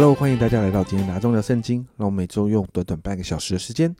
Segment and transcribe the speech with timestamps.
[0.00, 1.84] Hello，欢迎大家来到今天拿中聊圣经。
[1.96, 3.92] 让我们每周用短短半个小时的时间，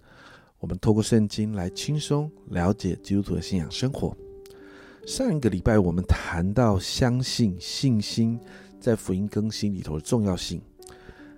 [0.61, 4.17] 我们透过圣经来轻松了解基督徒的信仰生活。
[5.05, 8.39] 上一个礼拜我们谈到相信信心
[8.79, 10.63] 在福音更新里头的重要性。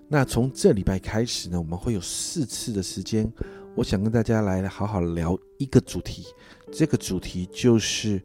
[0.06, 3.32] 那从这礼拜开始呢，我们会有四次的时间，
[3.74, 6.26] 我想跟大家来好好聊一个主题。
[6.70, 8.22] 这个主题就是。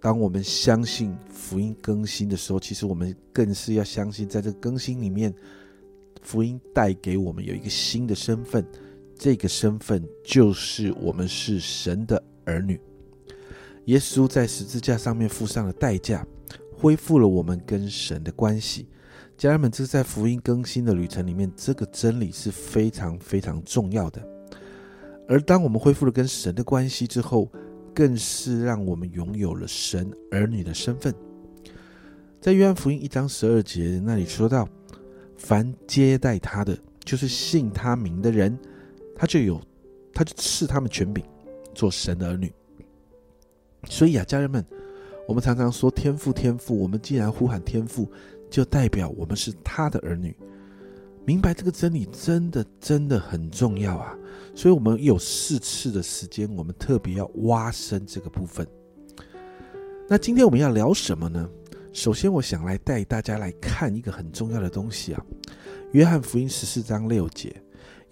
[0.00, 5.34] 当我们相信福音更新的时候，其实我们更是要相信，在这个更新里面，
[6.22, 8.64] 福音带给我们有一个新的身份，
[9.16, 12.80] 这个身份就是我们是神的儿女。
[13.86, 16.26] 耶稣在十字架上面付上了代价，
[16.76, 18.88] 恢复了我们跟神的关系。
[19.38, 24.20] 家人们，这是在福音更新的旅程里面，这个真理是非常非常重要的。
[25.28, 27.50] 而当我们恢复了跟神的关系之后，
[27.96, 31.14] 更是让我们拥有了神儿女的身份。
[32.42, 34.68] 在约翰福音一章十二节那里说到
[35.38, 38.56] ：“凡接待他的，就是信他名的人，
[39.16, 39.58] 他就有，
[40.12, 41.24] 他就赐他们权柄，
[41.74, 42.52] 做神的儿女。”
[43.88, 44.62] 所以啊，家人们，
[45.26, 48.06] 我们常常说天赋天赋，我们既然呼喊天赋，
[48.50, 50.36] 就代表我们是他的儿女。
[51.26, 54.16] 明白这个真理真的真的很重要啊！
[54.54, 58.64] 所以，我们有四次的时间，我们特别要挖深这个部分。
[60.08, 61.50] 那今天我们要聊什么呢？
[61.92, 65.26] 首先，我想来带大家来看一个很重要的东西啊，
[65.90, 67.60] 《约翰福音》十四章六节，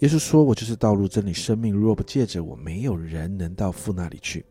[0.01, 4.45] 耶稣说：“我就是道路、真理、生命，若不借着我，没有人能到父那里去。”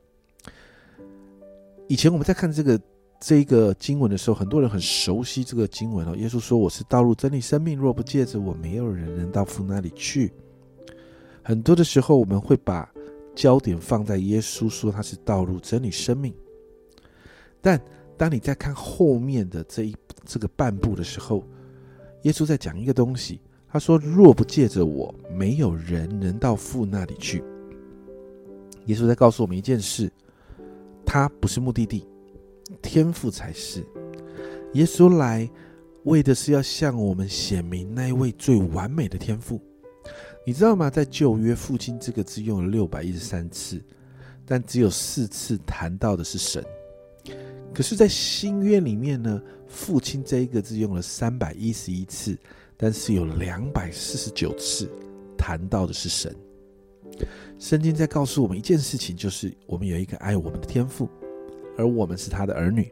[1.89, 2.79] 以前我们在看这个。
[3.25, 6.13] 这个经文的时候，很多人很熟悉这个经文哦。
[6.17, 10.29] 耶稣说：“我是道路、真理、生命，若不借着我，没有人能到父那里去。”
[11.41, 12.93] 很多的时候，我们会把
[13.33, 16.33] 焦点放在耶稣说他是道路、真理、生命。
[17.61, 17.81] 但
[18.17, 19.95] 当你在看后面的这一
[20.25, 21.45] 这个半部的时候，
[22.23, 23.39] 耶稣在讲一个东西。
[23.69, 27.41] 他说：“若不借着我，没有人能到父那里去。”
[28.87, 30.11] 耶稣在告诉我们一件事：
[31.05, 32.05] 他不是目的地。
[32.81, 33.83] 天赋才是，
[34.73, 35.49] 耶稣来
[36.03, 39.61] 为的是要向我们显明那一位最完美的天赋。
[40.45, 40.89] 你知道吗？
[40.89, 43.81] 在旧约，父亲这个字用了六百一十三次，
[44.45, 46.63] 但只有四次谈到的是神。
[47.73, 52.37] 可是，在新约里面呢，父亲这一个字用了三百一十一次，
[52.75, 54.89] 但是有两百四十九次
[55.37, 56.35] 谈到的是神。
[57.57, 61.07] 圣经在告诉我们一件事情，就是我们有一个爱我们的天赋。
[61.77, 62.91] 而我们是他的儿女，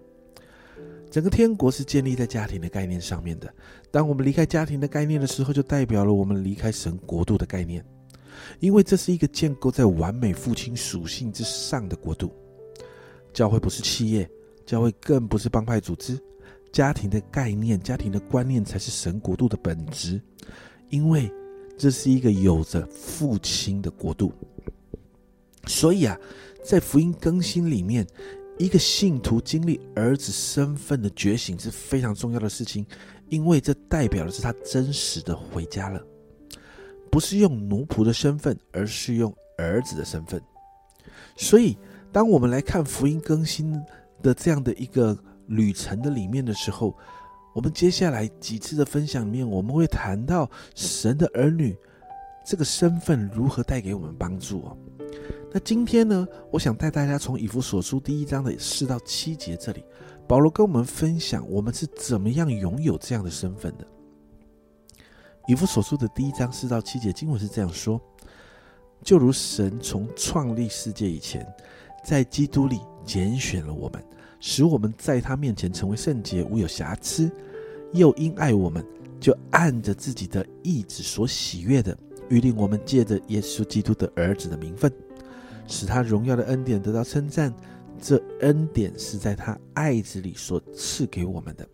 [1.09, 3.53] 整个天国是建立在家庭的概念上面的。
[3.91, 7.85] 当我们离开家庭的概念的时候，就代表了我们离开神国度的概念，
[8.59, 12.33] 因为这是一个建构在完美父亲属性之上的国度。
[13.33, 14.29] 教会不是企业，
[14.65, 16.17] 教会更不是帮派组织，
[16.71, 20.21] 家庭的概念、家庭的观念才是神国度的本质，
[20.89, 21.31] 因为
[21.77, 24.33] 这是一个有着父亲的国度。
[25.67, 26.17] 所以啊，
[26.63, 28.07] 在福音更新里面。
[28.61, 32.85] 一个信徒经历儿子身份的觉醒是非常重要的事情，
[33.27, 35.99] 因为这代表的是他真实的回家了，
[37.09, 40.39] 不是用奴仆的身份，而是用儿子的身份。
[41.35, 41.75] 所以，
[42.11, 43.73] 当我们来看福音更新
[44.21, 45.17] 的这样的一个
[45.47, 46.95] 旅程的里面的时候，
[47.55, 51.75] 我们接下来几次的分享里面，我们会谈到神的儿女
[52.45, 54.77] 这个身份如何带给我们帮助哦。
[55.53, 59.83] 那今天呢，我想带大家从以弗所书第一章的四到七节这里，
[60.25, 63.85] 保罗跟我们分享我们是怎么样拥有这样的身份的。
[65.47, 67.99] 以弗所书的第一章四到七节经文是这样说：
[69.03, 71.45] 就如神从创立世界以前，
[72.05, 74.01] 在基督里拣选了我们，
[74.39, 77.29] 使我们在他面前成为圣洁，无有瑕疵；
[77.91, 78.85] 又因爱我们，
[79.19, 81.97] 就按着自己的意志所喜悦的，
[82.29, 84.89] 预定我们借着耶稣基督的儿子的名分。
[85.67, 87.53] 使他荣耀的恩典得到称赞，
[88.01, 91.67] 这恩典是在他爱子里所赐给我们的。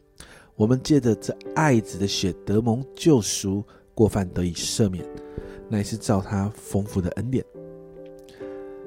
[0.55, 3.63] 我们借着这爱子的血得蒙救赎，
[3.93, 5.05] 过犯得以赦免，
[5.69, 7.45] 乃是照他丰富的恩典。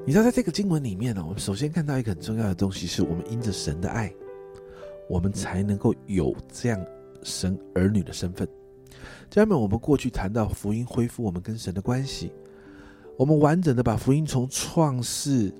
[0.04, 4.12] 你知道，在这个经文里面呢，我们首先看到一个很重要的东西，是我们因着神的爱，
[5.08, 6.86] 我们才能够有这样
[7.22, 8.48] 神儿女的身份。
[9.30, 12.32] 家人们，我们过去谈到福音恢复我们跟神的关系。
[13.20, 15.54] 我们完整的把福音从创世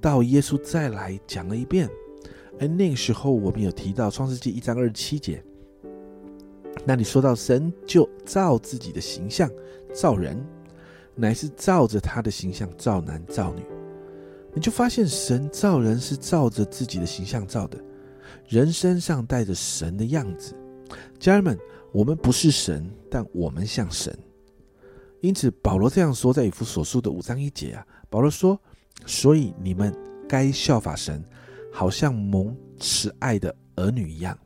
[0.00, 1.88] 到耶稣再来讲了一遍，
[2.58, 5.40] 而那个时候我们有提到创世纪一章二十七节，
[6.84, 9.48] 那里说到神就照自己的形象
[9.92, 10.44] 造人，
[11.14, 13.62] 乃是照着他的形象造男造女，
[14.52, 17.78] 你就发现神造人是照着自己的形象造的，
[18.48, 20.52] 人身上带着神的样子。
[21.20, 21.56] 家人们，
[21.92, 24.12] 我们不是神，但我们像神。
[25.24, 28.60] 因此，保罗这样说，在以弗所书的五章一节啊，保罗说
[29.08, 29.90] ：“所以你们
[30.28, 31.24] 该效法神，
[31.72, 34.38] 好像蒙慈爱的儿女一样。”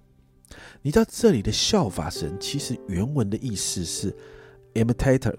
[0.80, 4.16] 你知道这里的效法神，其实原文的意思是
[4.74, 5.34] imitator。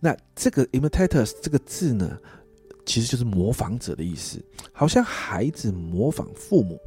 [0.00, 2.18] 那这个 imitator 这个字呢，
[2.86, 4.42] 其实就是模仿者的意思，
[4.72, 6.80] 好像孩子模仿父母。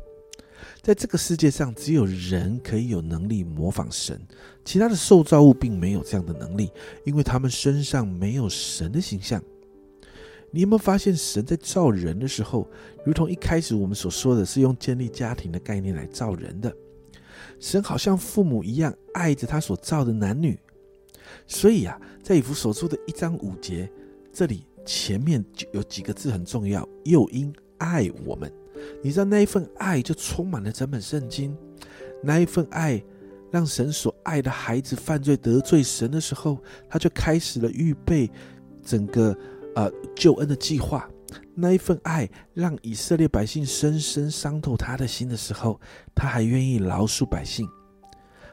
[0.81, 4.19] 在这个世界上，只有人可以有能力模仿神，
[4.63, 6.71] 其他的受造物并没有这样的能力，
[7.03, 9.41] 因为他们身上没有神的形象。
[10.49, 12.67] 你有没有发现，神在造人的时候，
[13.05, 16.73] 如同一开始我们所说的是用建立家庭的概念来造人的？
[17.59, 20.57] 神好像父母一样爱着他所造的男女，
[21.47, 23.91] 所以啊，在以弗所书的一章五节，
[24.31, 28.51] 这里前面就有几个字很重要，又因爱我们。
[29.01, 31.55] 你知道那一份爱就充满了整本圣经，
[32.23, 33.03] 那一份爱
[33.51, 36.57] 让神所爱的孩子犯罪得罪神的时候，
[36.89, 38.29] 他就开始了预备
[38.83, 39.37] 整个
[39.75, 41.09] 呃救恩的计划。
[41.53, 45.79] 那一份爱让以色列百姓深深伤透他的心的时候，
[46.15, 47.67] 他还愿意饶恕百姓。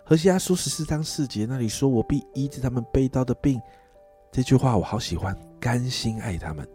[0.04, 3.60] 何西阿书十四章四节那里说：“我必医治他们背刀的病。”
[4.32, 6.66] 这句话我好喜欢，甘心爱他们，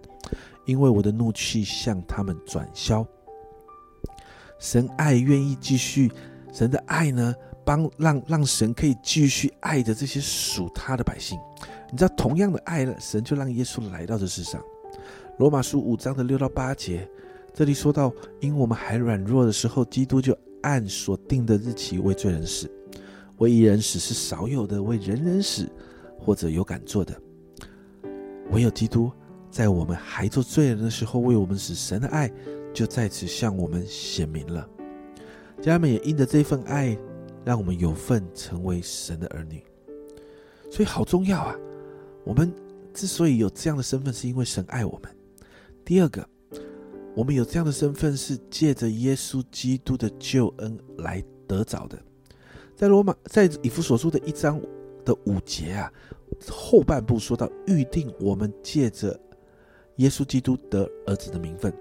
[0.66, 3.06] 因为我的怒气向他们转消。
[4.60, 6.12] 神爱愿意继续，
[6.52, 7.34] 神的爱呢，
[7.66, 11.40] 帮让让神可以继续爱着这些属他的百姓。
[11.90, 14.62] 你知道，同样的爱了，神就让耶稣来到这世上。
[15.38, 17.10] 罗马书五章的六到八节，
[17.54, 22.70] 这里说到，因我们还软弱的时候，基督就按所定的日期为罪人死，
[23.38, 25.68] 为一人死是少有的，为人人死
[26.20, 27.20] 或者有敢做的，
[28.52, 29.10] 唯有基督
[29.50, 32.30] 在我们还做罪人的时候为我们死，神的爱。
[32.80, 34.66] 就在此向我们显明了，
[35.62, 36.98] 家人们也因着这份爱，
[37.44, 39.62] 让我们有份成为神的儿女。
[40.72, 41.54] 所以好重要啊！
[42.24, 42.50] 我们
[42.94, 45.14] 之所以有这样的身份，是因为神爱我们。
[45.84, 46.26] 第二个，
[47.14, 52.00] 我们有这样的身份，是借着耶稣基督的救恩来得着的。
[52.78, 54.58] 在罗马，在以弗所书的一章
[55.04, 55.92] 的五节啊，
[56.50, 59.20] 后半部说到预定我们借着
[59.98, 61.74] 耶稣基督得儿子的名分。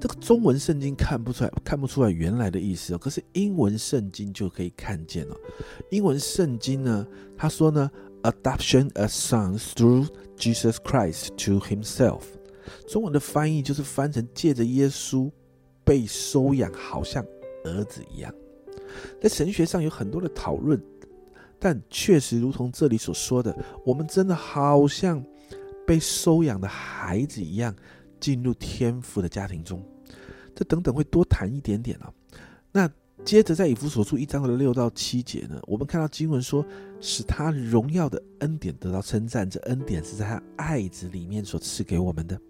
[0.00, 2.98] 这个中文圣经看不出来，看不出来原来的意思哦。
[2.98, 5.36] 可是英文圣经就可以看见了。
[5.90, 7.06] 英文圣经呢，
[7.36, 7.90] 他说呢
[8.22, 12.22] ，adoption as sons through Jesus Christ to Himself。
[12.88, 15.30] 中文的翻译就是翻成借着耶稣
[15.84, 17.24] 被收养，好像
[17.64, 18.32] 儿子一样。
[19.20, 20.80] 在神学上有很多的讨论，
[21.58, 25.24] 但确实如同这里所说的，我们真的好像
[25.86, 27.74] 被收养的孩子一样，
[28.22, 29.84] 进入天父的家庭中。
[30.54, 32.10] 这等等会多谈一点点啊。
[32.70, 32.88] 那
[33.24, 36.64] 接着在以弗所书一章的六到七节呢，我们看到经文说，
[37.00, 39.48] 使他荣耀的恩典得到称赞。
[39.48, 42.40] 这恩典是在他爱子里面所赐给我们的。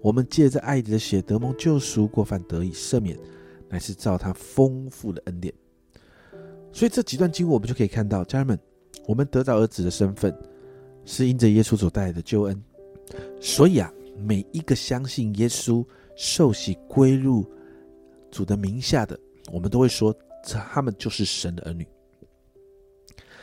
[0.00, 3.18] 我们借着爱子的血得蒙救赎，过犯得以赦免，
[3.68, 5.52] 乃是照他丰富的恩典。
[6.72, 8.58] 所以这几段经文我们就可以看到，家人们，
[9.06, 10.36] 我们得到儿子的身份，
[11.04, 12.62] 是因着耶稣所带来的救恩。
[13.40, 15.84] 所以啊，每一个相信耶稣。
[16.16, 17.44] 受洗归入
[18.30, 19.18] 主的名下的，
[19.50, 21.84] 我们都会说，他们就是神的儿女。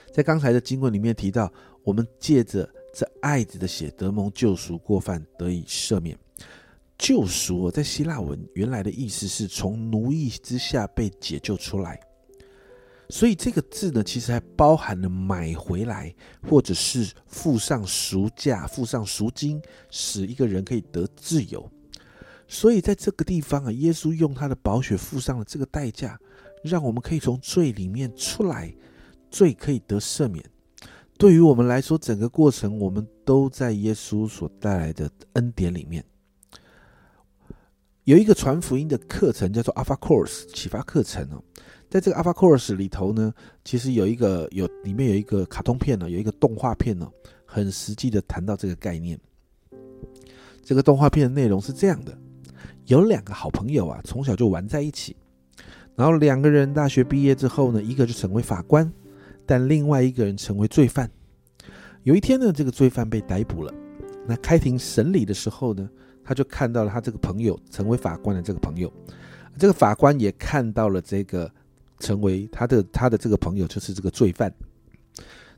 [0.09, 1.51] 在刚才的经文里面提到，
[1.83, 6.17] 我们借着这爱子的血得蒙救赎，过犯得以赦免。
[6.97, 11.99] 救赎在希腊文原来的意思是从奴役之下被解救出来，
[13.11, 16.15] 所以这个字呢，其实还包含了买回来，
[16.49, 21.69] 或者是付上赎价、付上赎金，使一个人可以得自由。
[22.47, 26.17] 所以在这个地方啊，耶稣用他的宝血付上了这个代价，
[26.63, 28.73] 让我们可以从罪里面出来，
[29.29, 30.43] 罪可以得赦免。
[31.17, 36.03] 对于我们来说，整个过程我们都在耶稣所带来的恩典里面。
[38.05, 41.43] 有一个传福音的课程叫做 Alpha Course 启发课程哦，
[41.91, 43.33] 在这个 Alpha Course 里头呢，
[43.65, 47.11] 其实有一个有里面有一个卡通片呢，有一个动画片呢，
[47.45, 49.19] 很实际的谈到这个概念。
[50.63, 52.17] 这个动画片的内容是这样的。
[52.85, 55.13] 有两个好朋友啊，从小就玩在一起。
[55.93, 58.89] 然后两个人大学毕业之后呢，一个就成为法官，
[59.45, 61.11] 但另外一个人成为罪犯。
[62.03, 63.73] 有一天呢，这个罪犯被逮捕了。
[64.25, 65.89] 那开庭审理的时候呢，
[66.23, 68.89] 他就看到了他这个朋友成为法官的这个朋友。
[69.57, 71.51] 这个法官也看到了这个
[72.01, 74.53] 成为他的他的这个朋友就是这个罪犯。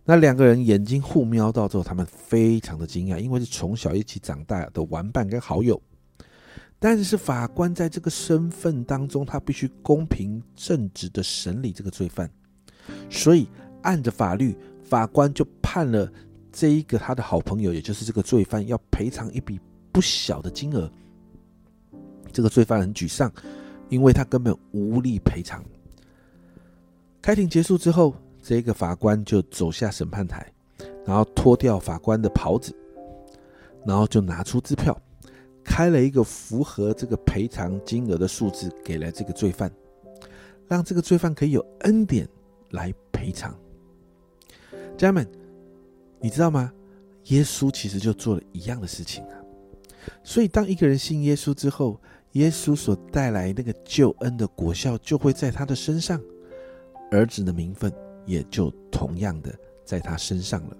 [0.05, 5.81] 那两个人眼睛互瞄到之后，他们非常的惊讶，因为是从小一起长大的玩伴跟好友。
[6.77, 12.29] 但是法官在这个身份当中，他必须公平正直的审理这个罪犯，
[13.09, 13.47] 所以
[13.83, 16.11] 按着法律，法官就判了
[16.51, 19.57] 这一个他的好朋友，也就是这个罪犯，要赔偿一笔
[19.93, 20.91] 不小的金额。
[22.33, 23.31] 这个罪犯很沮丧，
[23.87, 25.63] 因为他根本无力赔偿。
[27.23, 30.45] 开庭结束之后，这个法官就走下审判台，
[31.05, 32.75] 然后脱掉法官的袍子，
[33.85, 35.01] 然后就拿出支票，
[35.63, 39.71] 开了一个符合这个赔偿金额的数字给了这个罪犯，
[40.67, 42.27] 让这个罪犯可以有恩典
[42.71, 43.57] 来赔偿。
[44.97, 45.25] 家人们，
[46.19, 46.73] 你知道吗？
[47.27, 49.39] 耶稣其实就做了一样的事情啊。
[50.25, 51.97] 所以，当一个人信耶稣之后，
[52.33, 56.21] 耶稣所带来那个救恩的果效就会在他的身上，
[57.13, 57.93] 儿子的名分
[58.25, 59.53] 也就同样的
[59.85, 60.77] 在他身上了。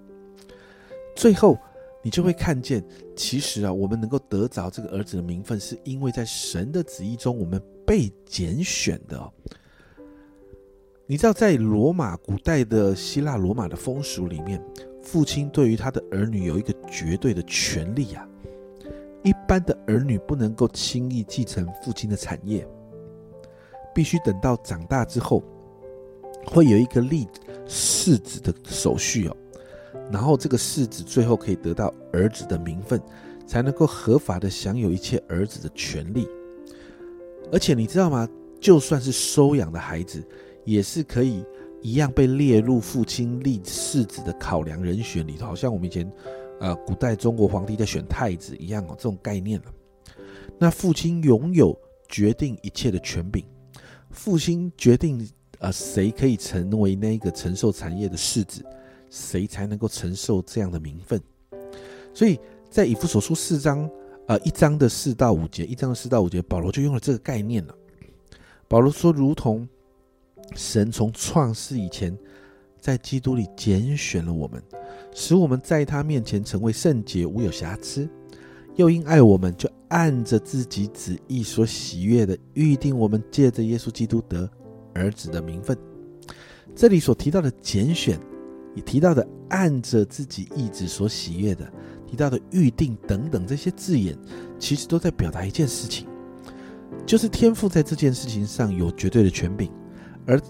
[1.14, 1.56] 最后，
[2.02, 9.32] 你就会看见，其实啊，我们能够得着这个儿子的名分，是因为在神的旨意中，我们被拣选的哦。
[11.06, 14.60] 你知道，在罗马古代的希腊罗马的风俗里面，
[15.02, 18.28] 父亲对于他的儿女有一个绝对的权利啊。
[19.22, 22.66] 一般的儿女不能够轻易继承父亲的产业，
[23.94, 25.42] 必须等到长大之后，
[26.46, 27.26] 会有一个立
[27.66, 29.36] 世子的手续哦，
[30.10, 33.00] 然后这个世子最后可以得到儿子的名分，
[33.46, 36.28] 才能够合法的享有一切儿子的权利。
[37.52, 38.28] 而且你知道吗？
[38.60, 40.26] 就算是收养的孩子，
[40.64, 41.44] 也是可以
[41.82, 46.10] 一样被列入父亲立世子的考量人选里头，好像我们以前。
[46.60, 49.74] 呃，古代中国皇帝在选太子一样哦，这种概念了。
[50.56, 51.76] 那父亲拥有
[52.08, 53.44] 决定一切的权柄，
[54.10, 55.28] 父亲决定
[55.64, 58.62] 呃谁可以成为那个承受产业的世子，
[59.10, 61.20] 谁才能够承受这样的名分。
[62.12, 62.38] 所以
[62.70, 63.88] 在以弗所书四章
[64.26, 67.74] 呃一章的四到五节，一章的四到五节，保罗就用了这个概念了。
[68.68, 69.68] 保罗说，如同
[70.54, 72.16] 神从创世以前。
[72.84, 74.62] 在基督里拣选了我们，
[75.14, 78.06] 使我们在他面前成为圣洁，无有瑕疵。
[78.76, 84.46] 又因爱我们，就按着自己旨意所喜悦的预定我们，借着耶稣基督得
[84.94, 85.76] 儿子的名分。
[86.74, 88.18] 这里所提到的拣选，
[88.74, 91.70] 也提到的按着自己意志所喜悦的，
[92.06, 94.16] 提到的预定等等这些字眼，
[94.58, 96.06] 其实都在表达一件事情，
[97.04, 99.70] 就是天父在这件事情上有绝对的权柄，
[100.26, 100.40] 而。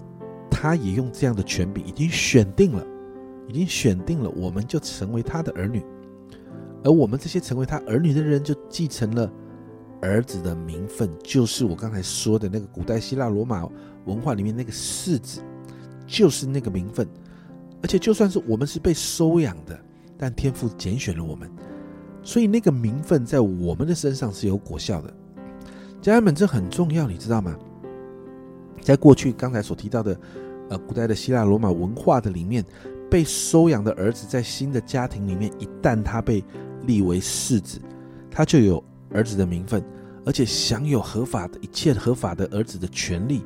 [0.57, 2.83] 他也用这样的权柄，已经选定了，
[3.49, 5.83] 已经选定了，我们就成为他的儿女，
[6.81, 9.29] 而我们这些成为他儿女的人，就继承了
[10.01, 13.69] 儿子的名分，就是我刚才说的那个古代希腊罗马
[14.05, 15.41] 文化里面那个世子，
[16.07, 17.07] 就是那个名分。
[17.81, 19.79] 而且就算是我们是被收养的，
[20.17, 21.49] 但天父拣选了我们，
[22.23, 25.13] 所以那个名分在我们的身上是有果效的。
[26.01, 27.55] 家人们，这很重要，你知道吗？
[28.81, 30.17] 在过去刚才所提到的。
[30.67, 32.65] 呃，古代的希腊罗马文化的里面，
[33.07, 36.43] 被收养的儿子在新的家庭里面，一旦他被
[36.87, 37.79] 立为世子，
[38.31, 39.85] 他就有儿子的名分，
[40.25, 43.43] 而且享有合法的一切合法的儿子的权利。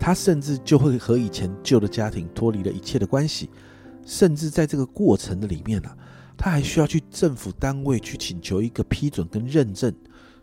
[0.00, 3.50] 他甚至就会和以前旧的家庭脱离了一切的关系，
[4.04, 5.90] 甚至在这个过程的里面呢，
[6.36, 9.92] 他还需要去政府单位去请求一个批准跟认证，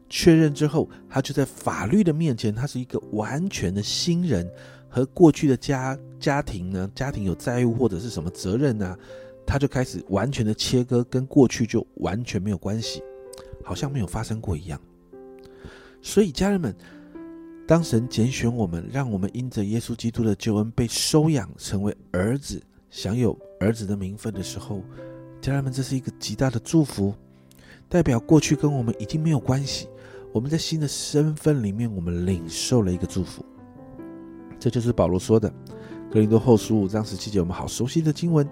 [0.09, 4.50] 确认之后，他就在法律的面前，他是一个完全的新人。
[4.88, 8.97] 和过去的家家庭呢，家庭有债务或者是什么责任呢，
[9.45, 13.03] 他就开始完全的切割，跟过去就完全没有关系，
[13.62, 14.79] 好像没有发生过一样。
[16.01, 16.74] 所以家人们，
[17.67, 24.84] 当神拣选我们，让我们因着耶稣基督的救恩被收养成为儿子，享有儿子的名分的时候，
[25.41, 27.13] 家人们，这是一个极大的祝福，
[27.89, 29.88] 代表过去跟我们已经没有关系，
[30.31, 33.43] 我们在新的身份里面，我们领受了一个祝福。
[34.60, 35.50] 这就是保罗说的
[36.12, 38.48] 《格林多后书》五章十七节，我们好熟悉的经文。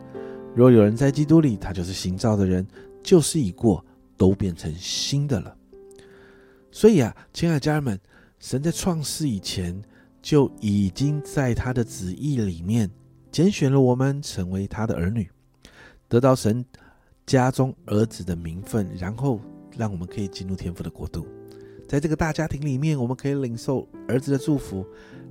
[0.55, 2.67] 若有人在基督里，他就是新造的人，
[3.03, 3.83] 旧事已过，
[4.17, 5.55] 都变成新的了。
[6.71, 7.99] 所以啊，亲爱的家人们，
[8.43, 9.81] 神在创世以前
[10.21, 12.91] 就已经在他的旨意里面
[13.31, 15.31] 拣选了我们，成为他的儿女，
[16.09, 16.63] 得到神
[17.25, 19.39] 家中儿子的名分，然后
[19.77, 21.25] 让我们可以进入天父的国度。
[21.87, 24.85] 在这个大家庭里面，我们可以领受儿子的祝福，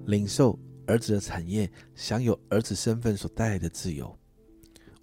[0.07, 0.59] 领受。
[0.85, 4.19] 儿子的产业，享有儿子身份所带来的自由，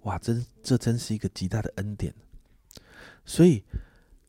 [0.02, 2.14] 哇，真这真是一个极大的恩典。
[3.24, 3.64] 所以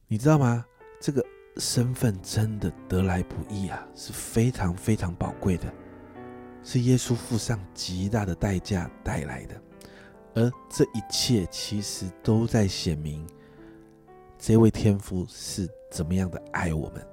[0.07, 0.65] 你知道吗？
[1.01, 1.23] 这个
[1.57, 5.71] 身份真的得来不易啊，是非常非常宝贵的，
[6.63, 9.55] 是耶稣付上极大的代价带来的。
[10.33, 13.27] 而这一切其实都在显明，
[14.39, 17.05] 这位天父是怎么样的爱我们。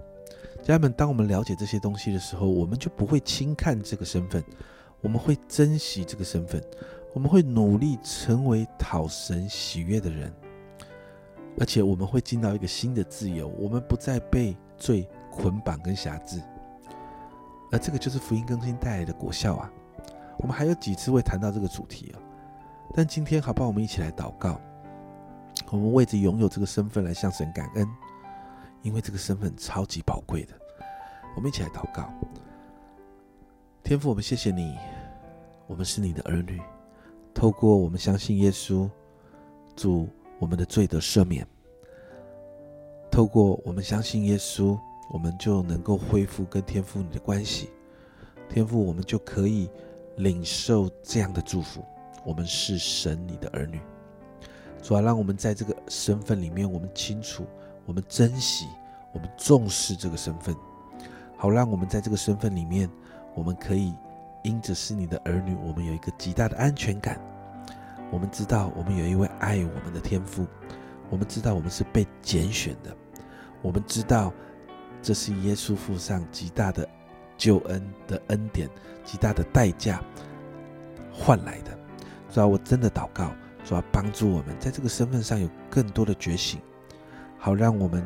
[0.62, 4.42] 家人们，当我们了解这些东西的时候，我们就不会轻看这个身份，
[5.00, 6.62] 我们会珍惜这个身份，
[7.12, 10.33] 我们会努力成为讨神喜悦的人，
[11.61, 16.41] 而且我们会进到一个新的自由，我们不再被罪捆绑跟辖制，
[17.73, 19.71] 而这个就是福音更新带来的果效啊！
[20.38, 22.17] 我们还有几次会谈到这个主题啊，
[22.95, 23.67] 但今天好不好？
[23.67, 24.61] 我们一起来祷告，
[25.71, 27.88] 我们为着拥有这个身份来向神感恩，
[28.83, 30.55] 因为这个身份超级宝贵的。
[31.35, 32.09] 我们一起来祷告，
[33.83, 34.77] 天父，我们谢谢你，
[35.67, 36.61] 我们是你的儿女，
[37.35, 38.88] 透过我们相信耶稣，
[39.77, 41.45] 主我们的罪得赦免；
[43.11, 44.78] 透过我们相信耶稣，
[45.12, 47.71] 我们就能够恢复跟天父你的关系。
[48.49, 49.68] 天父，我们就可以。
[50.18, 51.85] 领受这样的祝福，
[52.25, 53.80] 我们是神你的儿女，
[54.83, 57.47] 主要让我们在这个身份里面，我们清楚，
[57.87, 58.66] 我们珍惜，
[59.12, 60.57] 我们重视这个身份，
[61.37, 62.90] 好让我们在这个身份里面，
[63.37, 63.95] 我们可以
[64.42, 67.21] 因着是你的儿女，我们有一个极大的安全感。
[68.11, 70.47] 我们知道我们有一位爱我们的天父，
[71.11, 72.97] 我们知道我们是被拣选的，
[73.62, 74.33] 我们知道
[75.03, 76.88] 这是耶稣付上极大的。
[77.38, 78.69] 救恩的恩典，
[79.05, 80.03] 极大的代价
[81.12, 81.71] 换来的，
[82.29, 83.31] 主要我真的祷告，
[83.65, 86.61] 主要帮助我们在这个身份上有更多的觉醒，
[87.38, 88.05] 好让我们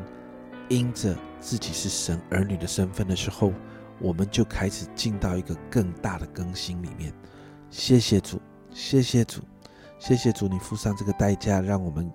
[0.69, 3.51] 因着自己是神儿女的身份的时候，
[3.97, 7.11] 我们就开始进到一个更大的更新里面。
[7.71, 9.41] 谢谢主，谢谢主，
[10.05, 12.11] 谢谢主，你付上这个代价，让我们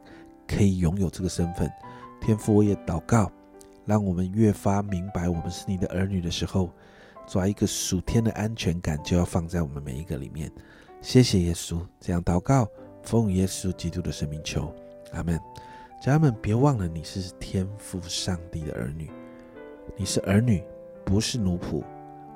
[0.47, 1.73] 可以拥有这个身份。
[2.21, 3.33] 天父，我也祷告，
[3.87, 6.69] 让我们越发明白我们是你的儿女的时候。
[7.27, 10.53] 抓一个属天的安全感，就要放在我们每一个里面。
[11.01, 12.69] 谢谢耶稣，这样祷告，
[13.03, 14.71] 奉耶稣基督的生命求，
[15.13, 15.41] 阿门。
[16.03, 19.11] 家人们，别忘了你是天父上帝的儿女，
[19.97, 20.63] 你是儿女，
[21.07, 21.83] 不是奴仆。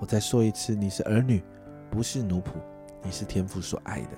[0.00, 1.42] 我再说一次，你是儿女，
[1.90, 2.52] 不是奴仆，
[3.02, 4.08] 你是天父所爱的。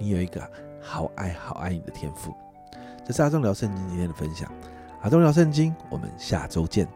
[0.00, 0.40] 你有一个
[0.80, 2.34] 好爱好爱你的天赋。
[3.04, 4.50] 这是阿忠聊圣经今天的分享，
[5.02, 6.86] 阿忠聊圣经，我们下周见。